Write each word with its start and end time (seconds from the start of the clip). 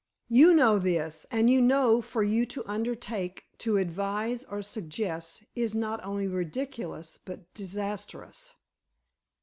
You 0.29 0.55
know 0.55 0.79
this, 0.79 1.27
and 1.29 1.47
you 1.47 1.61
know 1.61 2.01
for 2.01 2.23
you 2.23 2.47
to 2.47 2.67
undertake 2.67 3.43
to 3.59 3.77
advise 3.77 4.43
or 4.43 4.63
suggest 4.63 5.43
is 5.53 5.75
not 5.75 6.03
only 6.03 6.25
ridiculous 6.25 7.19
but 7.23 7.53
disastrous." 7.53 8.53